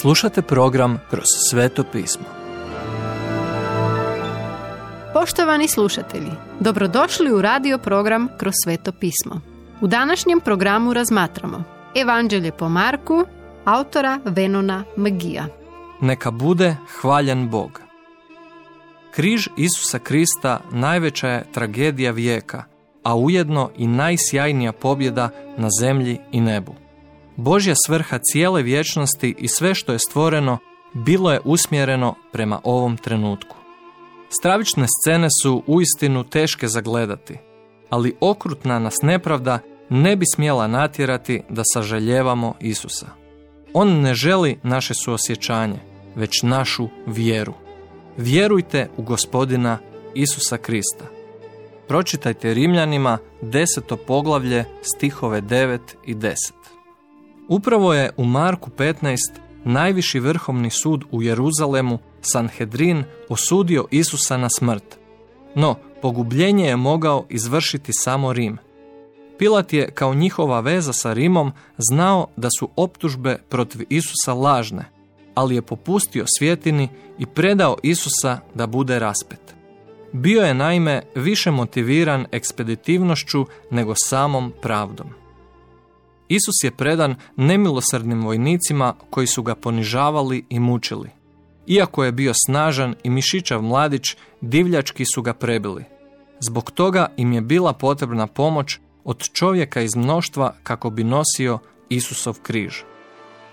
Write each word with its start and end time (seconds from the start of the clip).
Slušate 0.00 0.42
program 0.42 1.00
Kroz 1.10 1.24
sveto 1.50 1.84
pismo. 1.92 2.24
Poštovani 5.12 5.68
slušatelji, 5.68 6.30
dobrodošli 6.60 7.32
u 7.32 7.42
radio 7.42 7.78
program 7.78 8.28
Kroz 8.38 8.54
sveto 8.64 8.92
pismo. 8.92 9.40
U 9.80 9.86
današnjem 9.86 10.40
programu 10.40 10.92
razmatramo 10.92 11.64
Evanđelje 11.94 12.52
po 12.52 12.68
Marku, 12.68 13.24
autora 13.64 14.20
Venona 14.24 14.84
Magija. 14.96 15.46
Neka 16.00 16.30
bude 16.30 16.76
hvaljen 17.00 17.48
Bog. 17.48 17.80
Križ 19.10 19.48
Isusa 19.56 19.98
Krista 19.98 20.60
najveća 20.72 21.28
je 21.28 21.44
tragedija 21.52 22.10
vijeka, 22.10 22.64
a 23.02 23.14
ujedno 23.14 23.70
i 23.76 23.86
najsjajnija 23.86 24.72
pobjeda 24.72 25.30
na 25.56 25.68
zemlji 25.80 26.18
i 26.32 26.40
nebu. 26.40 26.85
Božja 27.36 27.74
svrha 27.86 28.18
cijele 28.32 28.62
vječnosti 28.62 29.34
i 29.38 29.48
sve 29.48 29.74
što 29.74 29.92
je 29.92 29.98
stvoreno 29.98 30.58
bilo 30.94 31.32
je 31.32 31.40
usmjereno 31.44 32.14
prema 32.32 32.60
ovom 32.64 32.96
trenutku. 32.96 33.56
Stravične 34.28 34.86
scene 34.86 35.28
su 35.42 35.62
uistinu 35.66 36.24
teške 36.24 36.68
zagledati, 36.68 37.38
ali 37.90 38.16
okrutna 38.20 38.78
nas 38.78 38.94
nepravda 39.02 39.58
ne 39.90 40.16
bi 40.16 40.24
smjela 40.34 40.66
natjerati 40.66 41.42
da 41.48 41.62
sažaljevamo 41.74 42.54
Isusa. 42.60 43.06
On 43.72 44.00
ne 44.00 44.14
želi 44.14 44.58
naše 44.62 44.94
suosjećanje, 45.04 45.78
već 46.14 46.42
našu 46.42 46.88
vjeru. 47.06 47.54
Vjerujte 48.16 48.90
u 48.96 49.02
gospodina 49.02 49.78
Isusa 50.14 50.56
Krista. 50.56 51.04
Pročitajte 51.88 52.54
Rimljanima 52.54 53.18
deseto 53.42 53.96
poglavlje 53.96 54.64
stihove 54.82 55.42
9 55.42 55.78
i 56.04 56.14
10. 56.14 56.34
Upravo 57.48 57.94
je 57.94 58.10
u 58.16 58.24
Marku 58.24 58.70
15 58.70 59.16
najviši 59.64 60.20
vrhovni 60.20 60.70
sud 60.70 61.04
u 61.10 61.22
Jeruzalemu 61.22 61.98
Sanhedrin 62.20 63.04
osudio 63.28 63.84
Isusa 63.90 64.36
na 64.36 64.48
smrt. 64.48 64.98
No, 65.54 65.74
pogubljenje 66.02 66.66
je 66.66 66.76
mogao 66.76 67.26
izvršiti 67.28 67.92
samo 67.92 68.32
Rim. 68.32 68.58
Pilat 69.38 69.72
je 69.72 69.90
kao 69.90 70.14
njihova 70.14 70.60
veza 70.60 70.92
sa 70.92 71.12
Rimom 71.12 71.52
znao 71.78 72.26
da 72.36 72.48
su 72.58 72.70
optužbe 72.76 73.38
protiv 73.48 73.82
Isusa 73.88 74.34
lažne, 74.34 74.84
ali 75.34 75.54
je 75.54 75.62
popustio 75.62 76.24
svjetini 76.38 76.88
i 77.18 77.26
predao 77.26 77.76
Isusa 77.82 78.38
da 78.54 78.66
bude 78.66 78.98
raspet. 78.98 79.40
Bio 80.12 80.42
je 80.42 80.54
naime 80.54 81.02
više 81.14 81.50
motiviran 81.50 82.26
ekspeditivnošću 82.32 83.46
nego 83.70 83.94
samom 83.96 84.52
pravdom. 84.62 85.25
Isus 86.28 86.64
je 86.64 86.70
predan 86.70 87.14
nemilosrdnim 87.36 88.24
vojnicima 88.24 88.94
koji 89.10 89.26
su 89.26 89.42
ga 89.42 89.54
ponižavali 89.54 90.44
i 90.50 90.60
mučili. 90.60 91.10
Iako 91.66 92.04
je 92.04 92.12
bio 92.12 92.32
snažan 92.46 92.94
i 93.04 93.10
mišićav 93.10 93.62
mladić, 93.62 94.16
divljački 94.40 95.04
su 95.14 95.22
ga 95.22 95.34
prebili. 95.34 95.84
Zbog 96.40 96.70
toga 96.70 97.06
im 97.16 97.32
je 97.32 97.40
bila 97.40 97.72
potrebna 97.72 98.26
pomoć 98.26 98.78
od 99.04 99.22
čovjeka 99.32 99.80
iz 99.80 99.96
mnoštva 99.96 100.54
kako 100.62 100.90
bi 100.90 101.04
nosio 101.04 101.58
Isusov 101.88 102.38
križ. 102.42 102.74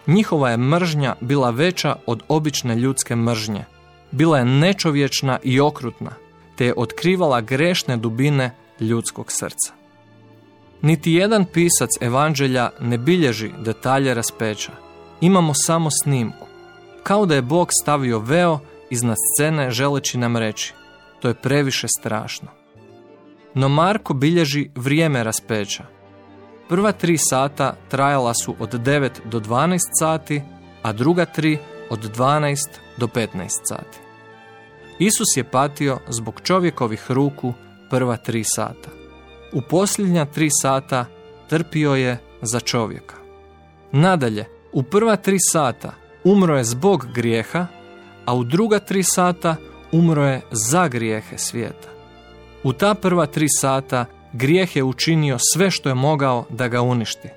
Njihova 0.07 0.49
je 0.49 0.57
mržnja 0.57 1.16
bila 1.21 1.49
veća 1.49 1.95
od 2.05 2.23
obične 2.27 2.75
ljudske 2.75 3.16
mržnje. 3.16 3.66
Bila 4.11 4.39
je 4.39 4.45
nečovječna 4.45 5.39
i 5.44 5.59
okrutna, 5.59 6.11
te 6.55 6.66
je 6.66 6.73
otkrivala 6.77 7.41
grešne 7.41 7.97
dubine 7.97 8.55
ljudskog 8.79 9.31
srca. 9.31 9.83
Niti 10.84 11.14
jedan 11.14 11.45
pisac 11.45 11.89
evanđelja 12.02 12.70
ne 12.80 12.98
bilježi 12.98 13.52
detalje 13.59 14.14
raspeća. 14.14 14.72
Imamo 15.22 15.53
samo 15.53 15.90
snimku. 16.03 16.48
Kao 17.03 17.25
da 17.25 17.36
je 17.36 17.42
Bog 17.42 17.70
stavio 17.81 18.20
veo 18.20 18.59
iznad 18.90 19.17
scene 19.17 19.72
želeći 19.72 20.17
nam 20.17 20.38
reći. 20.38 20.73
To 21.22 21.28
je 21.28 21.34
previše 21.34 21.88
strašno. 22.00 22.47
No 23.53 23.69
Marko 23.69 24.13
bilježi 24.13 24.69
vrijeme 24.75 25.24
raspeća. 25.24 25.84
Prva 26.69 26.91
tri 26.91 27.18
sata 27.18 27.75
trajala 27.90 28.34
su 28.34 28.56
od 28.59 28.74
9 28.74 29.09
do 29.25 29.40
12 29.40 29.78
sati, 30.00 30.41
a 30.81 30.94
druga 30.94 31.25
tri 31.25 31.57
od 31.90 32.18
12 32.18 32.57
do 32.97 33.07
15 33.07 33.28
sati. 33.47 34.00
Isus 35.00 35.38
je 35.38 35.44
patio 35.44 36.00
zbog 36.07 36.41
čovjekovih 36.44 37.12
ruku 37.12 37.53
prva 37.90 38.18
tri 38.18 38.44
sata. 38.44 39.03
U 39.53 39.62
posljednja 39.62 40.25
tri 40.25 40.50
sata 40.62 41.06
trpio 41.50 41.96
je 41.96 42.18
za 42.41 42.59
čovjeka. 42.59 43.16
Nadalje, 43.91 44.46
u 44.72 44.84
prva 44.84 45.16
tri 45.16 45.38
sata 45.40 45.94
umro 46.24 46.58
je 46.58 46.64
zbog 46.64 47.08
grijeha, 47.14 47.68
a 48.25 48.36
u 48.36 48.44
druga 48.44 48.80
tri 48.80 49.03
sata 49.03 49.56
umro 49.92 50.25
je 50.25 50.42
za 50.52 50.88
grijehe 50.88 51.38
svijeta. 51.38 51.88
U 52.63 52.74
ta 52.74 52.94
prva 52.94 53.25
tri 53.25 53.47
sata 53.50 54.06
grijeh 54.34 54.75
je 54.75 54.84
učinio 54.84 55.38
sve 55.53 55.72
što 55.72 55.90
je 55.90 55.96
mogao 55.96 56.46
da 56.50 56.68
ga 56.68 56.81
uništi. 56.81 57.30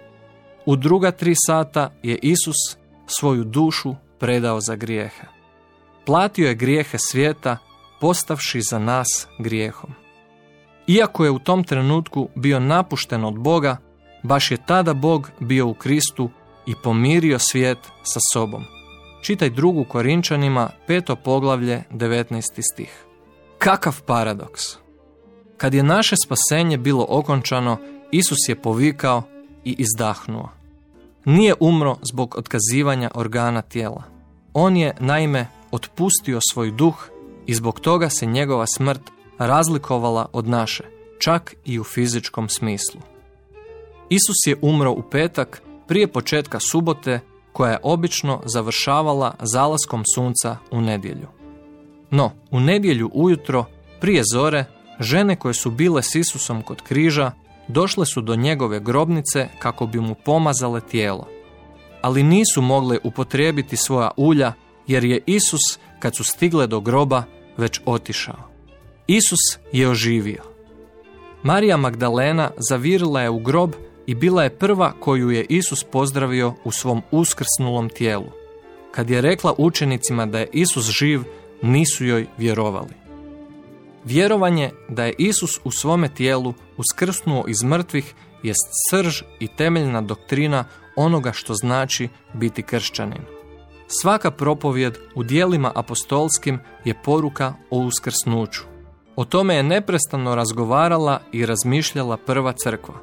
U 0.66 0.76
druga 0.76 1.10
tri 1.10 1.34
sata 1.47 1.91
je 2.03 2.19
Isus 2.22 2.76
svoju 3.06 3.44
dušu 3.44 3.94
predao 4.19 4.60
za 4.60 4.76
grijehe. 4.76 5.26
Platio 6.06 6.49
je 6.49 6.55
grijehe 6.55 6.99
svijeta, 7.00 7.59
postavši 8.00 8.60
za 8.60 8.78
nas 8.78 9.28
grijehom. 9.38 10.06
Iako 10.86 11.24
je 11.24 11.30
u 11.30 11.38
tom 11.38 11.64
trenutku 11.64 12.28
bio 12.34 12.60
napušten 12.60 13.24
od 13.24 13.38
Boga, 13.38 13.76
baš 14.22 14.50
je 14.50 14.58
tada 14.66 14.94
Bog 14.94 15.30
bio 15.41 15.69
u 15.69 15.74
Kristu 15.74 16.30
i 16.66 16.74
pomirio 16.82 17.38
svijet 17.38 17.78
sa 18.02 18.20
sobom. 18.32 18.64
Čitaj 19.22 19.50
drugu 19.50 19.84
Korinčanima, 19.84 20.70
peto 20.86 21.16
poglavlje, 21.16 21.82
19. 21.91 22.42
stih. 22.72 23.04
Kakav 23.58 24.02
paradoks! 24.02 24.62
Kad 25.56 25.75
je 25.75 25.82
naše 25.82 26.16
spasenje 26.25 26.78
bilo 26.78 27.06
okončano, 27.08 27.78
Isus 28.10 28.38
je 28.48 28.62
povikao 28.62 29.22
i 29.64 29.76
izdahnuo. 29.78 30.48
Nije 31.25 31.54
umro 31.60 31.96
zbog 32.12 32.34
otkazivanja 32.38 33.10
organa 33.14 33.62
tijela. 33.62 34.02
On 34.52 34.76
je, 34.76 34.94
naime, 35.00 35.46
otpustio 35.70 36.41
svoj 36.52 36.70
duh 36.70 37.08
i 37.46 37.54
zbog 37.54 37.80
toga 37.80 38.10
se 38.10 38.26
njegova 38.26 38.66
smrt 38.66 39.16
razlikovala 39.38 40.26
od 40.32 40.48
naše, 40.48 40.84
čak 41.19 41.54
i 41.64 41.80
u 41.80 41.84
fizičkom 41.84 42.48
smislu. 42.48 43.00
Isus 44.08 44.47
je 44.47 44.56
umro 44.62 44.91
u 44.91 45.02
petak 45.10 45.62
prije 45.88 46.08
početka 46.08 46.60
subote 46.60 47.20
koja 47.52 47.72
je 47.72 47.78
obično 47.82 48.42
završavala 48.44 49.34
zalaskom 49.41 50.02
sunca 50.14 50.56
u 50.70 50.80
nedjelju. 50.80 51.26
No, 52.10 52.32
u 52.50 52.60
nedjelju 52.60 53.10
ujutro, 53.14 53.64
prije 54.00 54.22
zore, 54.32 54.64
žene 55.00 55.36
koje 55.36 55.54
su 55.54 55.70
bile 55.70 56.02
s 56.02 56.14
Isusom 56.14 56.62
kod 56.62 56.82
križa 56.82 57.30
došle 57.69 58.06
su 58.06 58.20
do 58.20 58.36
njegove 58.36 58.80
grobnice 58.80 59.48
kako 59.58 59.86
bi 59.86 60.00
mu 60.00 60.14
pomazale 60.14 60.80
tijelo. 60.80 61.28
Ali 62.02 62.22
nisu 62.22 62.62
mogle 62.62 62.98
upotrijebiti 63.04 63.76
svoja 63.76 64.10
ulja 64.16 64.52
jer 64.86 65.04
je 65.04 65.22
Isus 65.26 65.78
kad 65.98 66.16
su 66.16 66.25
stigle 66.25 66.66
do 66.66 66.80
groba 66.80 67.22
već 67.56 67.80
otišao. 67.84 68.56
Isus 69.06 69.59
je 69.72 69.89
oživio. 69.89 70.43
Marija 71.43 71.77
Magdalena 71.77 72.50
zavirila 72.69 73.21
je 73.21 73.31
u 73.31 73.39
grob 73.39 73.72
i 74.06 74.15
bila 74.15 74.43
je 74.43 74.59
prva 74.59 74.93
koju 75.00 75.31
je 75.31 75.47
Isus 75.49 75.84
pozdravio 75.84 76.55
u 76.65 76.71
svom 76.71 77.03
uskrsnulom 77.11 77.89
tijelu. 77.89 78.31
Kad 78.91 79.11
je 79.11 79.21
rekla 79.21 79.55
učenicima 79.59 80.27
da 80.27 80.39
je 80.39 80.49
Isus 80.53 80.91
živ, 80.91 81.22
nisu 81.62 82.05
joj 82.05 82.27
vjerovali. 82.39 82.94
Vjerovanje 84.05 84.71
da 84.89 85.05
je 85.05 85.15
Isus 85.19 85.61
u 85.65 85.71
svome 85.71 86.09
tijelu 86.09 86.55
uskrsnuo 86.77 87.44
iz 87.49 87.62
mrtvih 87.62 88.15
jest 88.43 88.69
srž 88.91 89.23
i 89.41 89.49
temeljna 89.49 90.00
doktrina 90.00 90.65
onoga 90.97 91.33
što 91.33 91.55
znači 91.55 92.09
biti 92.35 92.62
kršćanin. 92.62 93.23
Svaka 93.88 94.31
propovjed 94.31 94.99
u 95.14 95.23
dijelima 95.23 95.73
apostolskim 95.75 96.59
je 96.85 96.94
poruka 97.05 97.55
o 97.70 97.79
uskrsnuću. 97.79 98.75
O 99.16 99.24
tome 99.24 99.54
je 99.54 99.62
neprestano 99.62 100.34
razgovarala 100.34 101.20
i 101.32 101.46
razmišljala 101.46 102.16
prva 102.16 102.52
crkva. 102.52 102.94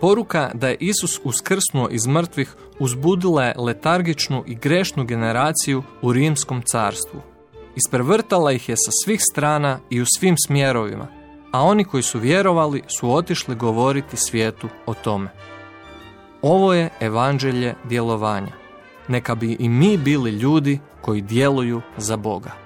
Poruka 0.00 0.50
da 0.54 0.68
je 0.68 0.76
Isus 0.80 1.20
uskrsnuo 1.24 1.88
iz 1.90 2.06
mrtvih 2.06 2.54
uzbudila 2.78 3.44
je 3.44 3.54
letargičnu 3.58 4.44
i 4.46 4.54
grešnu 4.54 5.04
generaciju 5.04 5.82
u 6.02 6.12
rimskom 6.12 6.62
carstvu. 6.62 7.20
Isprevrtala 7.76 8.52
ih 8.52 8.68
je 8.68 8.76
sa 8.76 8.90
svih 9.04 9.20
strana 9.32 9.78
i 9.90 10.00
u 10.00 10.06
svim 10.18 10.34
smjerovima, 10.46 11.08
a 11.52 11.62
oni 11.62 11.84
koji 11.84 12.02
su 12.02 12.18
vjerovali 12.18 12.82
su 12.98 13.14
otišli 13.14 13.54
govoriti 13.54 14.16
svijetu 14.16 14.68
o 14.86 14.94
tome. 14.94 15.28
Ovo 16.42 16.74
je 16.74 16.90
evanđelje 17.00 17.74
djelovanja. 17.84 18.52
Neka 19.08 19.34
bi 19.34 19.56
i 19.58 19.68
mi 19.68 19.96
bili 19.96 20.30
ljudi 20.30 20.78
koji 21.00 21.20
djeluju 21.20 21.82
za 21.96 22.16
Boga. 22.16 22.65